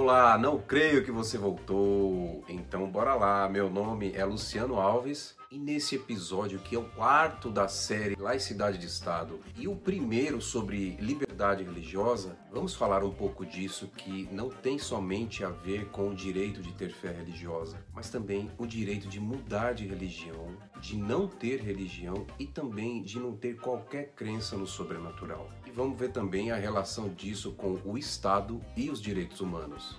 Olá, 0.00 0.38
não 0.38 0.58
creio 0.58 1.04
que 1.04 1.10
você 1.10 1.36
voltou. 1.36 2.42
Então 2.48 2.90
bora 2.90 3.14
lá. 3.14 3.46
Meu 3.50 3.68
nome 3.68 4.10
é 4.14 4.24
Luciano 4.24 4.80
Alves 4.80 5.36
e 5.50 5.58
nesse 5.58 5.96
episódio, 5.96 6.60
que 6.60 6.76
é 6.76 6.78
o 6.78 6.84
quarto 6.84 7.50
da 7.50 7.66
série 7.66 8.14
Laicidade 8.14 8.78
de 8.78 8.86
Estado 8.86 9.40
e 9.56 9.66
o 9.66 9.74
primeiro 9.74 10.40
sobre 10.40 10.96
liberdade 11.00 11.64
religiosa, 11.64 12.38
vamos 12.52 12.74
falar 12.74 13.02
um 13.02 13.10
pouco 13.10 13.44
disso 13.44 13.88
que 13.88 14.28
não 14.30 14.48
tem 14.48 14.78
somente 14.78 15.42
a 15.42 15.48
ver 15.48 15.86
com 15.86 16.10
o 16.10 16.14
direito 16.14 16.62
de 16.62 16.72
ter 16.72 16.92
fé 16.92 17.10
religiosa, 17.10 17.84
mas 17.92 18.08
também 18.08 18.48
o 18.58 18.66
direito 18.66 19.08
de 19.08 19.18
mudar 19.18 19.72
de 19.72 19.86
religião, 19.86 20.56
de 20.80 20.96
não 20.96 21.26
ter 21.26 21.60
religião 21.60 22.26
e 22.38 22.46
também 22.46 23.02
de 23.02 23.18
não 23.18 23.36
ter 23.36 23.56
qualquer 23.56 24.12
crença 24.14 24.56
no 24.56 24.66
sobrenatural. 24.66 25.50
E 25.66 25.70
vamos 25.72 25.98
ver 25.98 26.12
também 26.12 26.52
a 26.52 26.56
relação 26.56 27.08
disso 27.08 27.52
com 27.52 27.80
o 27.84 27.98
Estado 27.98 28.60
e 28.76 28.88
os 28.88 29.00
direitos 29.00 29.40
humanos. 29.40 29.98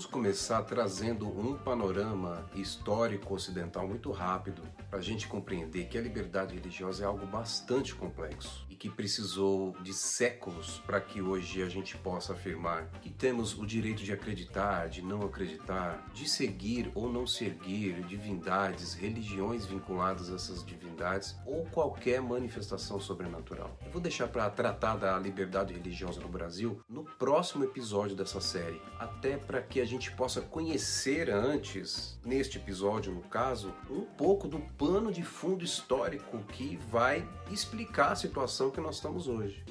Vamos 0.00 0.12
começar 0.12 0.62
trazendo 0.62 1.28
um 1.28 1.58
panorama 1.58 2.48
histórico 2.54 3.34
ocidental 3.34 3.86
muito 3.86 4.10
rápido 4.10 4.62
para 4.88 4.98
a 4.98 5.02
gente 5.02 5.28
compreender 5.28 5.88
que 5.88 5.98
a 5.98 6.00
liberdade 6.00 6.54
religiosa 6.54 7.04
é 7.04 7.06
algo 7.06 7.26
bastante 7.26 7.94
complexo 7.94 8.66
que 8.80 8.88
precisou 8.88 9.76
de 9.82 9.92
séculos 9.92 10.82
para 10.86 11.02
que 11.02 11.20
hoje 11.20 11.62
a 11.62 11.68
gente 11.68 11.98
possa 11.98 12.32
afirmar 12.32 12.90
que 13.02 13.10
temos 13.10 13.56
o 13.56 13.66
direito 13.66 14.02
de 14.02 14.10
acreditar, 14.10 14.88
de 14.88 15.02
não 15.02 15.20
acreditar, 15.20 16.10
de 16.14 16.26
seguir 16.26 16.90
ou 16.94 17.12
não 17.12 17.26
seguir 17.26 18.02
divindades, 18.06 18.94
religiões 18.94 19.66
vinculadas 19.66 20.32
a 20.32 20.36
essas 20.36 20.64
divindades 20.64 21.36
ou 21.44 21.66
qualquer 21.66 22.22
manifestação 22.22 22.98
sobrenatural. 22.98 23.76
Eu 23.84 23.92
vou 23.92 24.00
deixar 24.00 24.28
para 24.28 24.48
tratar 24.48 24.96
da 24.96 25.18
liberdade 25.18 25.74
religiosa 25.74 26.18
no 26.18 26.28
Brasil 26.28 26.80
no 26.88 27.04
próximo 27.04 27.64
episódio 27.64 28.16
dessa 28.16 28.40
série, 28.40 28.80
até 28.98 29.36
para 29.36 29.60
que 29.60 29.82
a 29.82 29.84
gente 29.84 30.10
possa 30.12 30.40
conhecer 30.40 31.28
antes, 31.28 32.18
neste 32.24 32.56
episódio 32.56 33.12
no 33.12 33.20
caso, 33.22 33.74
um 33.90 34.06
pouco 34.06 34.48
do 34.48 34.58
pano 34.78 35.12
de 35.12 35.22
fundo 35.22 35.62
histórico 35.62 36.38
que 36.48 36.78
vai 36.90 37.28
explicar 37.50 38.12
a 38.12 38.16
situação 38.16 38.69
que 38.70 38.80
nós 38.80 38.96
estamos 38.96 39.28
hoje. 39.28 39.62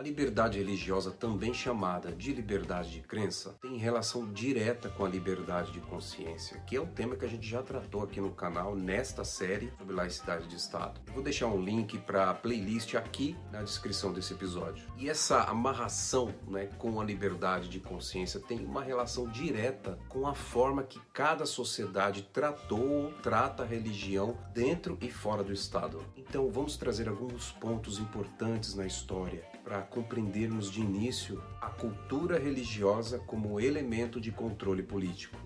A 0.00 0.02
liberdade 0.02 0.56
religiosa, 0.56 1.10
também 1.10 1.52
chamada 1.52 2.10
de 2.10 2.32
liberdade 2.32 2.90
de 2.90 3.02
crença, 3.02 3.58
tem 3.60 3.76
relação 3.76 4.32
direta 4.32 4.88
com 4.88 5.04
a 5.04 5.08
liberdade 5.10 5.72
de 5.72 5.80
consciência, 5.80 6.58
que 6.60 6.74
é 6.74 6.80
um 6.80 6.86
tema 6.86 7.16
que 7.16 7.26
a 7.26 7.28
gente 7.28 7.46
já 7.46 7.62
tratou 7.62 8.02
aqui 8.02 8.18
no 8.18 8.30
canal 8.30 8.74
nesta 8.74 9.24
série 9.24 9.70
sobre 9.76 9.94
laicidade 9.94 10.48
de 10.48 10.56
Estado. 10.56 11.02
Eu 11.06 11.12
vou 11.12 11.22
deixar 11.22 11.48
um 11.48 11.60
link 11.60 11.98
para 11.98 12.30
a 12.30 12.34
playlist 12.34 12.94
aqui 12.94 13.36
na 13.52 13.60
descrição 13.60 14.10
desse 14.10 14.32
episódio. 14.32 14.82
E 14.96 15.06
essa 15.06 15.42
amarração 15.42 16.34
né, 16.48 16.70
com 16.78 16.98
a 16.98 17.04
liberdade 17.04 17.68
de 17.68 17.78
consciência 17.78 18.40
tem 18.40 18.64
uma 18.64 18.82
relação 18.82 19.28
direta 19.28 19.98
com 20.08 20.26
a 20.26 20.34
forma 20.34 20.82
que 20.82 20.98
cada 21.12 21.44
sociedade 21.44 22.22
tratou 22.32 22.88
ou 22.90 23.12
trata 23.20 23.64
a 23.64 23.66
religião 23.66 24.34
dentro 24.54 24.96
e 25.02 25.10
fora 25.10 25.44
do 25.44 25.52
Estado. 25.52 26.02
Então 26.16 26.50
vamos 26.50 26.78
trazer 26.78 27.06
alguns 27.06 27.52
pontos 27.52 27.98
importantes 27.98 28.74
na 28.74 28.86
história 28.86 29.49
para 29.64 29.82
compreendermos 29.82 30.70
de 30.70 30.80
início 30.80 31.42
a 31.60 31.68
cultura 31.68 32.38
religiosa 32.38 33.18
como 33.18 33.60
elemento 33.60 34.20
de 34.20 34.30
controle 34.30 34.82
político. 34.82 35.36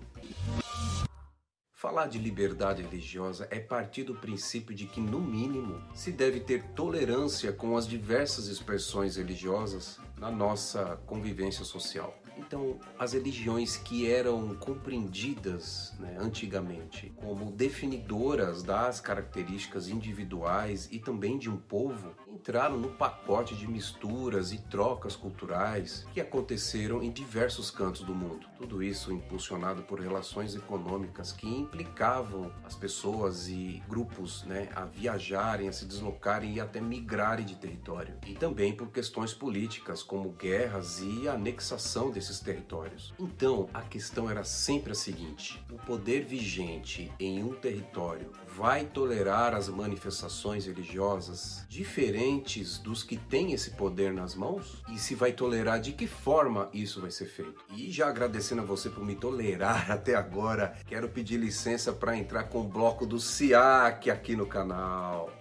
Falar 1.71 2.07
de 2.07 2.17
liberdade 2.17 2.81
religiosa 2.81 3.47
é 3.51 3.59
partir 3.59 4.03
do 4.03 4.15
princípio 4.15 4.73
de 4.73 4.87
que, 4.87 4.99
no 4.99 5.19
mínimo, 5.19 5.83
se 5.93 6.11
deve 6.11 6.39
ter 6.39 6.63
tolerância 6.69 7.53
com 7.53 7.77
as 7.77 7.87
diversas 7.87 8.47
expressões 8.47 9.17
religiosas 9.17 9.99
na 10.17 10.31
nossa 10.31 10.97
convivência 11.05 11.63
social. 11.63 12.17
Então, 12.37 12.79
as 12.99 13.13
religiões 13.13 13.77
que 13.77 14.11
eram 14.11 14.55
compreendidas 14.55 15.93
né, 15.99 16.17
antigamente 16.19 17.13
como 17.17 17.51
definidoras 17.51 18.61
das 18.61 18.99
características 18.99 19.87
individuais 19.87 20.89
e 20.91 20.99
também 20.99 21.37
de 21.37 21.49
um 21.49 21.57
povo 21.57 22.13
entraram 22.45 22.77
no 22.77 22.89
pacote 22.89 23.55
de 23.55 23.67
misturas 23.67 24.51
e 24.51 24.59
trocas 24.59 25.15
culturais 25.15 26.05
que 26.13 26.21
aconteceram 26.21 27.01
em 27.01 27.11
diversos 27.11 27.71
cantos 27.71 28.01
do 28.01 28.13
mundo. 28.13 28.45
Tudo 28.55 28.83
isso 28.83 29.11
impulsionado 29.11 29.81
por 29.81 29.99
relações 29.99 30.55
econômicas 30.55 31.31
que 31.31 31.47
implicavam 31.47 32.51
as 32.63 32.75
pessoas 32.75 33.47
e 33.47 33.81
grupos 33.89 34.43
né, 34.43 34.69
a 34.75 34.85
viajarem, 34.85 35.67
a 35.67 35.73
se 35.73 35.85
deslocarem 35.85 36.53
e 36.53 36.59
até 36.59 36.79
migrarem 36.79 37.43
de 37.43 37.55
território. 37.55 38.13
E 38.27 38.35
também 38.35 38.73
por 38.73 38.91
questões 38.91 39.33
políticas, 39.33 40.03
como 40.03 40.29
guerras 40.29 40.99
e 40.99 41.27
anexação 41.27 42.11
desses 42.11 42.39
territórios. 42.39 43.11
Então, 43.19 43.67
a 43.73 43.81
questão 43.81 44.29
era 44.29 44.43
sempre 44.43 44.91
a 44.91 44.95
seguinte: 44.95 45.59
o 45.71 45.79
poder 45.79 46.23
vigente 46.23 47.11
em 47.19 47.43
um 47.43 47.55
território 47.55 48.31
vai 48.55 48.85
tolerar 48.85 49.55
as 49.55 49.67
manifestações 49.67 50.67
religiosas 50.67 51.65
diferentes 51.67 52.34
dos 52.83 53.03
que 53.03 53.17
têm 53.17 53.53
esse 53.53 53.71
poder 53.71 54.13
nas 54.13 54.35
mãos? 54.35 54.83
E 54.89 54.97
se 54.97 55.15
vai 55.15 55.31
tolerar, 55.31 55.79
de 55.79 55.91
que 55.91 56.07
forma 56.07 56.69
isso 56.73 57.01
vai 57.01 57.11
ser 57.11 57.25
feito? 57.25 57.63
E 57.75 57.91
já 57.91 58.07
agradecendo 58.07 58.61
a 58.61 58.65
você 58.65 58.89
por 58.89 59.03
me 59.03 59.15
tolerar 59.15 59.89
até 59.91 60.15
agora, 60.15 60.77
quero 60.85 61.09
pedir 61.09 61.37
licença 61.37 61.91
para 61.93 62.17
entrar 62.17 62.45
com 62.45 62.61
o 62.61 62.67
bloco 62.67 63.05
do 63.05 63.19
SIAC 63.19 64.09
aqui 64.09 64.35
no 64.35 64.45
canal. 64.45 65.31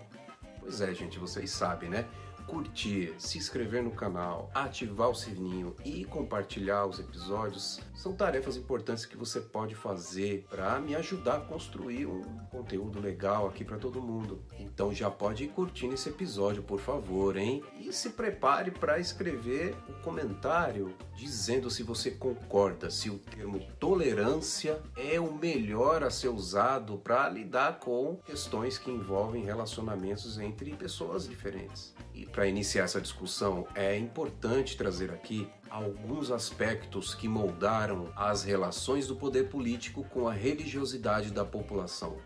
Pois 0.60 0.80
é, 0.80 0.94
gente, 0.94 1.18
vocês 1.18 1.50
sabem, 1.50 1.90
né? 1.90 2.06
Curtir, 2.46 3.14
se 3.18 3.38
inscrever 3.38 3.82
no 3.82 3.90
canal, 3.90 4.50
ativar 4.54 5.10
o 5.10 5.14
sininho 5.14 5.74
e 5.84 6.04
compartilhar 6.04 6.86
os 6.86 6.98
episódios 6.98 7.80
são 7.94 8.12
tarefas 8.12 8.56
importantes 8.56 9.06
que 9.06 9.16
você 9.16 9.40
pode 9.40 9.74
fazer 9.74 10.46
para 10.50 10.78
me 10.78 10.94
ajudar 10.94 11.36
a 11.36 11.40
construir 11.40 12.06
um 12.06 12.22
conteúdo 12.50 13.00
legal 13.00 13.46
aqui 13.46 13.64
para 13.64 13.78
todo 13.78 14.02
mundo. 14.02 14.42
Então 14.58 14.92
já 14.92 15.10
pode 15.10 15.44
ir 15.44 15.48
curtindo 15.48 15.94
esse 15.94 16.08
episódio, 16.08 16.62
por 16.62 16.80
favor, 16.80 17.36
hein? 17.36 17.62
E 17.80 17.92
se 17.92 18.10
prepare 18.10 18.70
para 18.70 18.98
escrever 18.98 19.74
um 19.88 19.94
comentário 20.02 20.94
dizendo 21.16 21.70
se 21.70 21.82
você 21.82 22.10
concorda, 22.10 22.90
se 22.90 23.08
o 23.08 23.18
termo 23.18 23.60
tolerância 23.78 24.82
é 24.96 25.18
o 25.18 25.32
melhor 25.32 26.02
a 26.02 26.10
ser 26.10 26.28
usado 26.28 26.98
para 26.98 27.28
lidar 27.28 27.78
com 27.78 28.16
questões 28.26 28.76
que 28.76 28.90
envolvem 28.90 29.44
relacionamentos 29.44 30.38
entre 30.38 30.74
pessoas 30.76 31.28
diferentes. 31.28 31.94
E 32.14 32.24
para 32.24 32.46
iniciar 32.46 32.84
essa 32.84 33.00
discussão, 33.00 33.66
é 33.74 33.98
importante 33.98 34.76
trazer 34.76 35.10
aqui 35.10 35.48
alguns 35.68 36.30
aspectos 36.30 37.12
que 37.12 37.26
moldaram 37.26 38.12
as 38.14 38.44
relações 38.44 39.08
do 39.08 39.16
poder 39.16 39.48
político 39.48 40.04
com 40.04 40.28
a 40.28 40.32
religiosidade 40.32 41.32
da 41.32 41.44
população. 41.44 42.16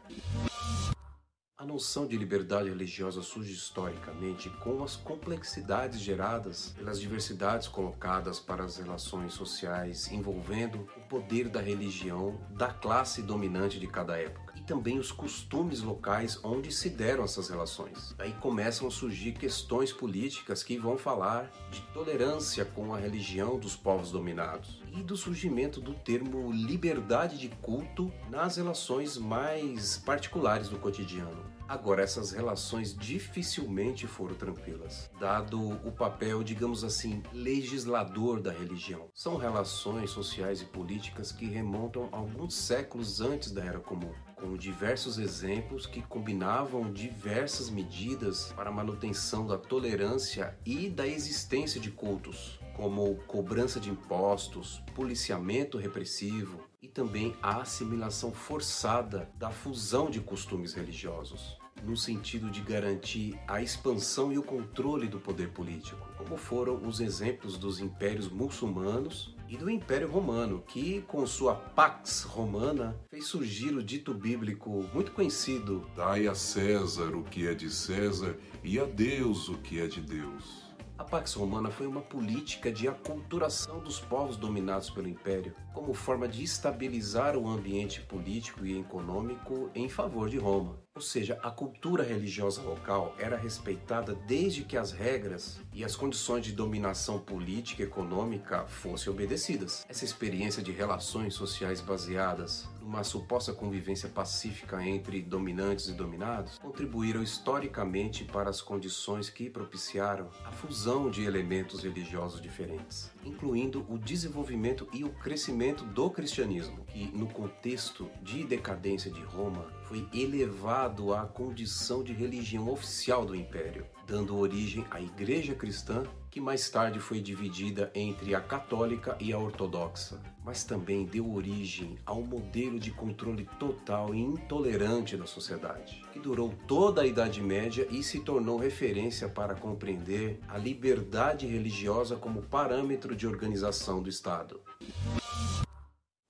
A 1.56 1.64
noção 1.64 2.06
de 2.06 2.16
liberdade 2.16 2.68
religiosa 2.68 3.22
surge 3.22 3.52
historicamente 3.52 4.50
com 4.62 4.84
as 4.84 4.94
complexidades 4.94 5.98
geradas 6.00 6.74
pelas 6.76 7.00
diversidades 7.00 7.66
colocadas 7.66 8.38
para 8.38 8.62
as 8.62 8.76
relações 8.76 9.32
sociais 9.32 10.12
envolvendo 10.12 10.86
o 10.96 11.00
poder 11.08 11.48
da 11.48 11.60
religião 11.60 12.38
da 12.50 12.68
classe 12.68 13.22
dominante 13.22 13.80
de 13.80 13.88
cada 13.88 14.16
época 14.16 14.47
também 14.68 14.98
os 14.98 15.10
costumes 15.10 15.80
locais 15.80 16.38
onde 16.44 16.70
se 16.70 16.90
deram 16.90 17.24
essas 17.24 17.48
relações. 17.48 18.14
Aí 18.18 18.32
começam 18.34 18.86
a 18.86 18.90
surgir 18.90 19.32
questões 19.32 19.90
políticas 19.94 20.62
que 20.62 20.76
vão 20.76 20.98
falar 20.98 21.50
de 21.70 21.80
tolerância 21.94 22.66
com 22.66 22.94
a 22.94 22.98
religião 22.98 23.58
dos 23.58 23.74
povos 23.74 24.12
dominados 24.12 24.82
e 24.92 25.02
do 25.02 25.16
surgimento 25.16 25.80
do 25.80 25.94
termo 25.94 26.52
liberdade 26.52 27.38
de 27.38 27.48
culto 27.48 28.12
nas 28.30 28.56
relações 28.58 29.16
mais 29.16 29.96
particulares 29.96 30.68
do 30.68 30.78
cotidiano. 30.78 31.48
Agora, 31.66 32.02
essas 32.02 32.32
relações 32.32 32.96
dificilmente 32.96 34.06
foram 34.06 34.34
tranquilas, 34.34 35.10
dado 35.20 35.60
o 35.86 35.92
papel, 35.92 36.42
digamos 36.42 36.82
assim, 36.82 37.22
legislador 37.32 38.40
da 38.40 38.50
religião. 38.50 39.10
São 39.14 39.36
relações 39.36 40.10
sociais 40.10 40.62
e 40.62 40.64
políticas 40.64 41.30
que 41.30 41.46
remontam 41.46 42.08
alguns 42.10 42.54
séculos 42.54 43.20
antes 43.20 43.50
da 43.50 43.62
Era 43.62 43.80
Comum 43.80 44.12
com 44.40 44.56
diversos 44.56 45.18
exemplos 45.18 45.86
que 45.86 46.00
combinavam 46.00 46.92
diversas 46.92 47.68
medidas 47.68 48.52
para 48.54 48.70
a 48.70 48.72
manutenção 48.72 49.46
da 49.46 49.58
tolerância 49.58 50.56
e 50.64 50.88
da 50.88 51.06
existência 51.06 51.80
de 51.80 51.90
cultos, 51.90 52.58
como 52.74 53.16
cobrança 53.26 53.80
de 53.80 53.90
impostos, 53.90 54.82
policiamento 54.94 55.76
repressivo 55.76 56.60
e 56.80 56.86
também 56.88 57.34
a 57.42 57.62
assimilação 57.62 58.32
forçada 58.32 59.28
da 59.36 59.50
fusão 59.50 60.08
de 60.08 60.20
costumes 60.20 60.72
religiosos 60.72 61.58
no 61.82 61.96
sentido 61.96 62.50
de 62.50 62.60
garantir 62.60 63.38
a 63.46 63.62
expansão 63.62 64.32
e 64.32 64.38
o 64.38 64.42
controle 64.42 65.06
do 65.06 65.20
poder 65.20 65.50
político, 65.50 66.08
como 66.16 66.36
foram 66.36 66.82
os 66.86 67.00
exemplos 67.00 67.56
dos 67.56 67.78
impérios 67.78 68.28
muçulmanos 68.28 69.34
e 69.48 69.56
do 69.56 69.70
Império 69.70 70.10
Romano, 70.10 70.62
que 70.66 71.02
com 71.08 71.26
sua 71.26 71.54
Pax 71.54 72.22
Romana 72.22 72.94
fez 73.08 73.24
surgir 73.24 73.74
o 73.74 73.82
dito 73.82 74.12
bíblico 74.12 74.84
muito 74.92 75.12
conhecido: 75.12 75.88
Dai 75.96 76.26
a 76.26 76.34
César 76.34 77.16
o 77.16 77.24
que 77.24 77.46
é 77.46 77.54
de 77.54 77.70
César 77.70 78.36
e 78.62 78.78
a 78.78 78.84
Deus 78.84 79.48
o 79.48 79.56
que 79.58 79.80
é 79.80 79.86
de 79.86 80.00
Deus. 80.00 80.67
A 80.98 81.04
Pax 81.04 81.34
Romana 81.34 81.70
foi 81.70 81.86
uma 81.86 82.00
política 82.00 82.72
de 82.72 82.88
aculturação 82.88 83.78
dos 83.78 84.00
povos 84.00 84.36
dominados 84.36 84.90
pelo 84.90 85.06
Império, 85.06 85.54
como 85.72 85.94
forma 85.94 86.26
de 86.26 86.42
estabilizar 86.42 87.36
o 87.36 87.48
ambiente 87.48 88.00
político 88.00 88.66
e 88.66 88.80
econômico 88.80 89.70
em 89.76 89.88
favor 89.88 90.28
de 90.28 90.38
Roma. 90.38 90.76
Ou 90.96 91.00
seja, 91.00 91.38
a 91.40 91.52
cultura 91.52 92.02
religiosa 92.02 92.60
local 92.62 93.14
era 93.16 93.36
respeitada 93.36 94.16
desde 94.26 94.64
que 94.64 94.76
as 94.76 94.90
regras 94.90 95.60
e 95.72 95.84
as 95.84 95.94
condições 95.94 96.44
de 96.44 96.50
dominação 96.50 97.20
política 97.20 97.82
e 97.82 97.86
econômica 97.86 98.66
fossem 98.66 99.12
obedecidas. 99.12 99.86
Essa 99.88 100.04
experiência 100.04 100.60
de 100.60 100.72
relações 100.72 101.34
sociais 101.34 101.80
baseadas 101.80 102.68
numa 102.88 103.04
suposta 103.04 103.52
convivência 103.52 104.08
pacífica 104.08 104.82
entre 104.82 105.20
dominantes 105.20 105.88
e 105.88 105.92
dominados? 105.92 106.56
Contribuíram 106.56 107.22
historicamente 107.22 108.24
para 108.24 108.48
as 108.48 108.62
condições 108.62 109.28
que 109.28 109.50
propiciaram 109.50 110.30
a 110.42 110.50
fusão 110.50 111.10
de 111.10 111.22
elementos 111.22 111.82
religiosos 111.82 112.40
diferentes, 112.40 113.12
incluindo 113.22 113.84
o 113.90 113.98
desenvolvimento 113.98 114.88
e 114.90 115.04
o 115.04 115.10
crescimento 115.10 115.84
do 115.84 116.08
cristianismo, 116.10 116.82
que 116.86 117.14
no 117.14 117.26
contexto 117.26 118.10
de 118.22 118.42
decadência 118.42 119.10
de 119.10 119.20
Roma 119.20 119.66
foi 119.84 120.08
elevado 120.14 121.12
à 121.12 121.26
condição 121.26 122.02
de 122.02 122.14
religião 122.14 122.70
oficial 122.70 123.26
do 123.26 123.36
império, 123.36 123.86
dando 124.06 124.38
origem 124.38 124.86
à 124.90 124.98
Igreja 124.98 125.54
Cristã, 125.54 126.04
que 126.38 126.44
mais 126.44 126.70
tarde 126.70 127.00
foi 127.00 127.20
dividida 127.20 127.90
entre 127.96 128.32
a 128.32 128.40
católica 128.40 129.16
e 129.18 129.32
a 129.32 129.38
ortodoxa, 129.40 130.20
mas 130.44 130.62
também 130.62 131.04
deu 131.04 131.34
origem 131.34 131.98
a 132.06 132.14
um 132.14 132.22
modelo 132.22 132.78
de 132.78 132.92
controle 132.92 133.48
total 133.58 134.14
e 134.14 134.20
intolerante 134.20 135.16
da 135.16 135.26
sociedade, 135.26 136.00
que 136.12 136.20
durou 136.20 136.54
toda 136.68 137.02
a 137.02 137.06
Idade 137.06 137.42
Média 137.42 137.88
e 137.90 138.04
se 138.04 138.20
tornou 138.20 138.56
referência 138.56 139.28
para 139.28 139.56
compreender 139.56 140.38
a 140.46 140.56
liberdade 140.56 141.44
religiosa 141.44 142.14
como 142.14 142.40
parâmetro 142.42 143.16
de 143.16 143.26
organização 143.26 144.00
do 144.00 144.08
Estado. 144.08 144.60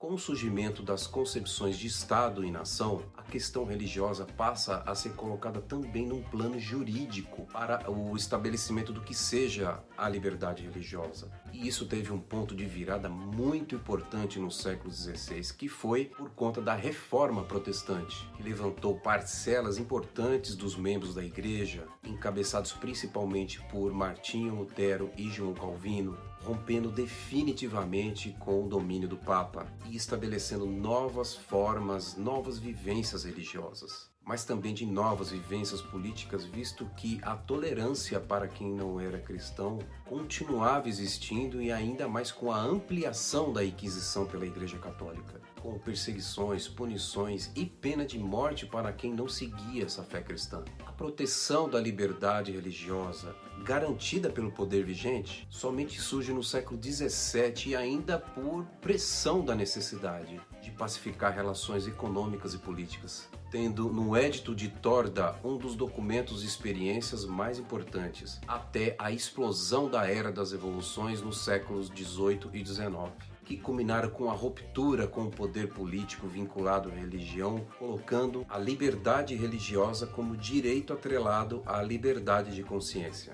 Com 0.09 0.15
o 0.15 0.17
surgimento 0.17 0.81
das 0.81 1.05
concepções 1.05 1.77
de 1.77 1.85
Estado 1.85 2.43
e 2.43 2.49
nação, 2.49 3.03
a 3.15 3.21
questão 3.21 3.63
religiosa 3.63 4.25
passa 4.25 4.81
a 4.87 4.95
ser 4.95 5.13
colocada 5.13 5.61
também 5.61 6.07
num 6.07 6.23
plano 6.23 6.59
jurídico 6.59 7.45
para 7.53 7.87
o 7.91 8.17
estabelecimento 8.17 8.91
do 8.91 9.01
que 9.01 9.13
seja 9.13 9.83
a 9.95 10.09
liberdade 10.09 10.63
religiosa. 10.63 11.31
E 11.53 11.67
isso 11.67 11.85
teve 11.85 12.11
um 12.11 12.19
ponto 12.19 12.55
de 12.55 12.65
virada 12.65 13.07
muito 13.07 13.75
importante 13.75 14.39
no 14.39 14.49
século 14.49 14.91
XVI, 14.91 15.53
que 15.55 15.69
foi 15.69 16.05
por 16.05 16.31
conta 16.31 16.59
da 16.59 16.73
Reforma 16.73 17.43
Protestante, 17.43 18.27
que 18.35 18.41
levantou 18.41 18.99
parcelas 18.99 19.77
importantes 19.77 20.55
dos 20.55 20.75
membros 20.75 21.13
da 21.13 21.23
Igreja, 21.23 21.85
encabeçados 22.03 22.71
principalmente 22.71 23.61
por 23.69 23.93
Martinho 23.93 24.55
Lutero 24.55 25.11
e 25.15 25.29
João 25.29 25.53
Calvino, 25.53 26.17
rompendo 26.43 26.89
definitivamente 26.89 28.35
com 28.39 28.63
o 28.63 28.67
domínio 28.67 29.07
do 29.07 29.17
Papa 29.17 29.67
e 29.85 29.95
estabelecendo 29.95 30.65
novas 30.65 31.35
formas, 31.35 32.15
novas 32.15 32.57
vivências 32.57 33.23
religiosas, 33.23 34.08
mas 34.29 34.45
também 34.45 34.75
de 34.75 34.85
novas 34.85 35.31
vivências 35.31 35.81
políticas, 35.81 36.45
visto 36.45 36.85
que 36.95 37.19
a 37.23 37.35
tolerância 37.35 38.19
para 38.19 38.47
quem 38.47 38.71
não 38.71 39.01
era 39.01 39.17
cristão 39.17 39.79
continuava 40.05 40.87
existindo 40.87 41.59
e 41.59 41.71
ainda 41.71 42.07
mais 42.07 42.31
com 42.31 42.51
a 42.51 42.61
ampliação 42.61 43.51
da 43.51 43.65
Inquisição 43.65 44.27
pela 44.27 44.45
Igreja 44.45 44.77
Católica, 44.77 45.41
com 45.59 45.79
perseguições, 45.79 46.67
punições 46.67 47.49
e 47.55 47.65
pena 47.65 48.05
de 48.05 48.19
morte 48.19 48.67
para 48.67 48.93
quem 48.93 49.11
não 49.11 49.27
seguia 49.27 49.85
essa 49.85 50.03
fé 50.03 50.21
cristã. 50.21 50.63
A 50.85 50.91
proteção 50.91 51.67
da 51.67 51.79
liberdade 51.79 52.51
religiosa, 52.51 53.35
garantida 53.65 54.29
pelo 54.29 54.51
poder 54.51 54.85
vigente, 54.85 55.47
somente 55.49 55.99
surge 55.99 56.31
no 56.31 56.43
século 56.43 56.79
XVII 56.79 57.71
e 57.71 57.75
ainda 57.75 58.19
por 58.19 58.63
pressão 58.79 59.43
da 59.43 59.55
necessidade 59.55 60.39
de 60.69 60.75
pacificar 60.75 61.33
relações 61.33 61.87
econômicas 61.87 62.53
e 62.53 62.57
políticas, 62.59 63.27
tendo 63.49 63.89
no 63.89 64.15
Édito 64.15 64.55
de 64.55 64.69
Torda 64.69 65.35
um 65.43 65.57
dos 65.57 65.75
documentos 65.75 66.43
e 66.43 66.45
experiências 66.45 67.25
mais 67.25 67.57
importantes, 67.57 68.39
até 68.47 68.95
a 68.99 69.11
explosão 69.11 69.89
da 69.89 70.07
Era 70.07 70.31
das 70.31 70.53
Evoluções 70.53 71.21
nos 71.21 71.43
séculos 71.43 71.87
XVIII 71.87 72.49
e 72.53 72.63
XIX 72.65 73.11
que 73.43 73.57
culminaram 73.57 74.11
com 74.11 74.29
a 74.29 74.33
ruptura 74.33 75.07
com 75.07 75.23
o 75.23 75.31
poder 75.31 75.69
político 75.69 76.27
vinculado 76.27 76.87
à 76.87 76.93
religião, 76.93 77.65
colocando 77.79 78.45
a 78.47 78.59
liberdade 78.59 79.33
religiosa 79.33 80.05
como 80.05 80.37
direito 80.37 80.93
atrelado 80.93 81.63
à 81.65 81.81
liberdade 81.81 82.53
de 82.53 82.61
consciência. 82.61 83.33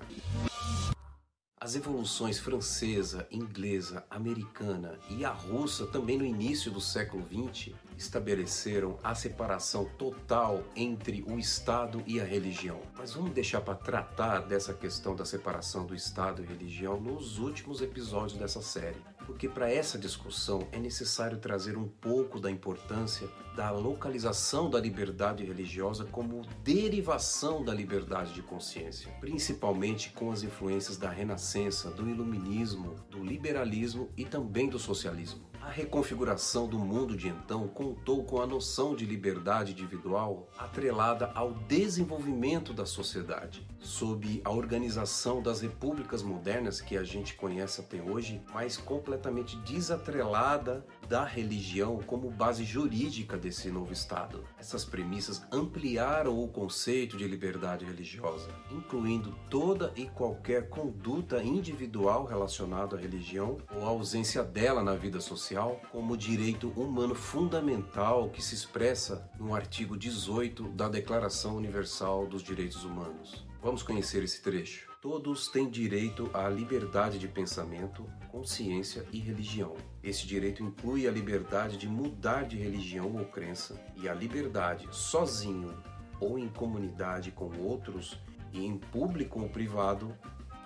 As 1.66 1.76
evoluções 1.76 2.38
francesa, 2.38 3.28
inglesa, 3.32 4.06
americana 4.08 5.00
e 5.10 5.26
a 5.26 5.32
russa, 5.32 5.88
também 5.88 6.16
no 6.16 6.24
início 6.24 6.72
do 6.72 6.80
século 6.80 7.26
XX, 7.26 7.74
estabeleceram 7.98 9.00
a 9.04 9.16
separação 9.16 9.86
total 9.98 10.62
entre 10.76 11.26
o 11.28 11.40
Estado 11.40 12.04
e 12.06 12.22
a 12.22 12.24
religião. 12.24 12.80
Mas 12.96 13.16
vamos 13.16 13.32
deixar 13.32 13.62
para 13.62 13.74
tratar 13.74 14.42
dessa 14.42 14.76
questão 14.76 15.16
da 15.16 15.26
separação 15.26 15.88
do 15.88 15.96
Estado 15.96 16.44
e 16.44 16.46
religião 16.46 17.02
nos 17.02 17.40
últimos 17.40 17.82
episódios 17.82 18.38
dessa 18.38 18.62
série 18.62 19.15
porque 19.26 19.50
para 19.50 19.72
essa 19.72 19.98
discussão 19.98 20.68
é 20.72 20.80
necessário 20.80 21.38
trazer 21.38 21.78
um 21.78 21.88
pouco 21.88 22.40
da 22.40 22.50
importância 22.52 23.28
da 23.56 23.72
localização 23.72 24.70
da 24.70 24.80
liberdade 24.80 25.44
religiosa 25.46 26.06
como 26.06 26.42
derivação 26.64 27.64
da 27.64 27.74
liberdade 27.74 28.34
de 28.34 28.42
consciência, 28.42 29.10
principalmente 29.22 30.10
com 30.10 30.32
as 30.32 30.44
influências 30.44 30.98
da 30.98 31.10
Renascença, 31.10 31.90
do 31.90 32.10
Iluminismo, 32.10 32.96
do 33.10 33.24
liberalismo 33.24 34.10
e 34.18 34.26
também 34.26 34.68
do 34.70 34.78
socialismo. 34.78 35.46
A 35.66 35.72
reconfiguração 35.72 36.68
do 36.68 36.78
mundo 36.78 37.18
de 37.18 37.28
então 37.28 37.68
contou 37.68 38.24
com 38.24 38.40
a 38.40 38.46
noção 38.46 38.96
de 38.96 39.04
liberdade 39.04 39.72
individual 39.72 40.48
atrelada 40.56 41.32
ao 41.34 41.56
desenvolvimento 41.56 42.72
da 42.72 42.86
sociedade, 42.86 43.66
sob 43.80 44.42
a 44.46 44.52
organização 44.52 45.42
das 45.42 45.62
repúblicas 45.62 46.22
modernas 46.22 46.80
que 46.80 46.96
a 46.96 47.04
gente 47.04 47.34
conhece 47.34 47.82
até 47.82 48.00
hoje, 48.00 48.40
mas 48.54 48.78
completamente 48.78 49.58
desatrelada 49.58 50.86
da 51.10 51.26
religião 51.26 51.98
como 52.06 52.30
base 52.30 52.64
jurídica 52.64 53.36
desse 53.36 53.70
novo 53.70 53.92
Estado. 53.92 54.44
Essas 54.60 54.86
premissas 54.86 55.42
ampliaram 55.52 56.40
o 56.44 56.48
conceito 56.48 57.18
de 57.18 57.28
liberdade 57.28 57.86
religiosa, 57.86 58.50
incluindo 58.70 59.36
toda 59.50 59.92
e 59.96 60.06
qualquer 60.06 60.70
conduta 60.70 61.42
individual 61.42 62.24
relacionada 62.24 62.96
à 62.96 63.00
religião 63.00 63.58
ou 63.76 63.84
ausência 63.84 64.44
dela 64.44 64.84
na 64.84 64.94
vida 64.96 65.20
social, 65.56 65.82
como 65.90 66.18
direito 66.18 66.68
humano 66.76 67.16
fundamental 67.16 68.30
que 68.30 68.44
se 68.44 68.54
expressa 68.54 69.30
no 69.40 69.56
artigo 69.56 69.98
18 69.98 70.70
da 70.70 70.90
Declaração 70.90 71.56
Universal 71.56 72.28
dos 72.28 72.44
Direitos 72.44 72.84
Humanos. 72.84 73.46
Vamos 73.62 73.82
conhecer 73.82 74.22
esse 74.22 74.42
trecho. 74.42 74.90
Todos 75.02 75.48
têm 75.48 75.70
direito 75.70 76.30
à 76.34 76.50
liberdade 76.50 77.18
de 77.18 77.28
pensamento, 77.28 78.06
consciência 78.30 79.06
e 79.14 79.20
religião. 79.20 79.76
Esse 80.04 80.28
direito 80.28 80.62
inclui 80.62 81.08
a 81.08 81.12
liberdade 81.12 81.78
de 81.78 81.88
mudar 81.88 82.44
de 82.44 82.58
religião 82.58 83.16
ou 83.16 83.24
crença 83.26 83.80
e 83.96 84.10
a 84.10 84.14
liberdade, 84.14 84.88
sozinho 84.92 85.74
ou 86.20 86.38
em 86.38 86.50
comunidade 86.50 87.32
com 87.32 87.50
outros 87.60 88.20
e 88.52 88.66
em 88.66 88.78
público 88.78 89.40
ou 89.40 89.48
privado, 89.48 90.14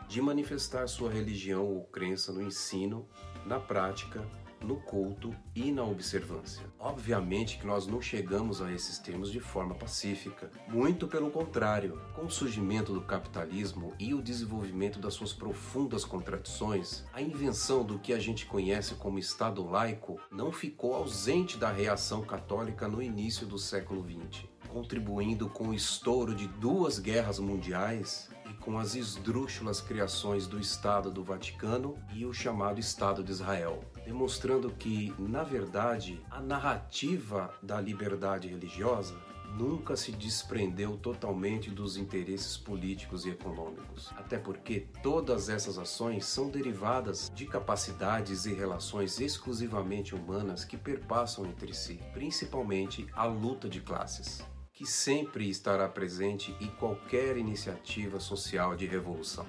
de 0.08 0.20
manifestar 0.20 0.88
sua 0.88 1.12
religião 1.12 1.66
ou 1.66 1.84
crença 1.84 2.32
no 2.32 2.42
ensino, 2.42 3.08
na 3.46 3.60
prática 3.60 4.26
no 4.62 4.78
culto 4.78 5.36
e 5.56 5.72
na 5.72 5.84
observância. 5.84 6.66
Obviamente 6.80 7.58
que 7.58 7.68
nós 7.68 7.88
não 7.88 8.02
chegamos 8.02 8.62
a 8.62 8.72
esses 8.72 8.98
termos 8.98 9.32
de 9.32 9.40
forma 9.40 9.76
pacífica, 9.76 10.52
muito 10.68 11.08
pelo 11.08 11.32
contrário. 11.32 12.00
Com 12.14 12.26
o 12.26 12.32
surgimento 12.32 12.94
do 12.94 13.02
capitalismo 13.02 13.94
e 14.00 14.14
o 14.14 14.22
desenvolvimento 14.22 15.00
das 15.00 15.14
suas 15.14 15.34
profundas 15.34 16.04
contradições, 16.06 17.04
a 17.14 17.22
invenção 17.22 17.84
do 17.84 18.00
que 18.00 18.14
a 18.14 18.20
gente 18.20 18.46
conhece 18.46 18.96
como 18.96 19.20
Estado 19.20 19.66
laico 19.66 20.20
não 20.32 20.52
ficou 20.52 20.94
ausente 20.94 21.58
da 21.58 21.72
reação 21.72 22.22
católica 22.22 22.88
no 22.88 23.02
início 23.02 23.46
do 23.48 23.58
século 23.58 24.04
XX, 24.04 24.46
contribuindo 24.70 25.50
com 25.50 25.70
o 25.70 25.74
estouro 25.74 26.36
de 26.36 26.48
duas 26.48 27.00
guerras 27.00 27.40
mundiais 27.40 28.30
e 28.50 28.54
com 28.54 28.78
as 28.78 28.96
esdrúxulas 28.96 29.80
criações 29.82 30.48
do 30.48 30.60
Estado 30.60 31.12
do 31.12 31.24
Vaticano 31.24 31.96
e 32.14 32.26
o 32.26 32.34
chamado 32.34 32.80
Estado 32.80 33.24
de 33.24 33.32
Israel 33.32 33.84
demonstrando 34.10 34.72
que, 34.72 35.14
na 35.20 35.44
verdade, 35.44 36.20
a 36.32 36.42
narrativa 36.42 37.54
da 37.62 37.80
liberdade 37.80 38.48
religiosa 38.48 39.16
nunca 39.56 39.96
se 39.96 40.12
desprendeu 40.12 40.98
totalmente 40.98 41.70
dos 41.70 41.96
interesses 41.96 42.58
políticos 42.58 43.24
e 43.28 43.30
econômicos. 43.30 44.10
Até 44.18 44.40
porque 44.40 44.88
todas 45.04 45.48
essas 45.48 45.78
ações 45.78 46.26
são 46.26 46.50
derivadas 46.50 47.32
de 47.36 47.46
capacidades 47.46 48.48
e 48.48 48.54
relações 48.54 49.20
exclusivamente 49.20 50.16
humanas 50.16 50.66
que 50.66 50.76
perpassam 50.76 51.46
entre 51.46 51.72
si, 51.76 52.00
principalmente 52.12 53.06
a 53.14 53.26
luta 53.26 53.70
de 53.70 53.80
classes, 53.80 54.42
que 54.74 54.88
sempre 54.88 55.48
estará 55.48 55.88
presente 55.88 56.56
em 56.60 56.68
qualquer 56.68 57.38
iniciativa 57.38 58.20
social 58.20 58.76
de 58.76 58.88
revolução. 58.88 59.46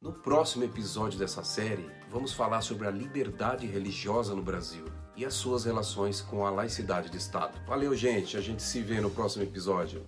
No 0.00 0.12
próximo 0.12 0.62
episódio 0.62 1.18
dessa 1.18 1.42
série, 1.42 1.90
vamos 2.08 2.32
falar 2.32 2.60
sobre 2.60 2.86
a 2.86 2.90
liberdade 2.90 3.66
religiosa 3.66 4.32
no 4.32 4.40
Brasil 4.40 4.84
e 5.16 5.24
as 5.24 5.34
suas 5.34 5.64
relações 5.64 6.20
com 6.20 6.46
a 6.46 6.50
laicidade 6.50 7.10
de 7.10 7.16
Estado. 7.16 7.60
Valeu, 7.66 7.96
gente. 7.96 8.36
A 8.36 8.40
gente 8.40 8.62
se 8.62 8.80
vê 8.80 9.00
no 9.00 9.10
próximo 9.10 9.42
episódio. 9.42 10.06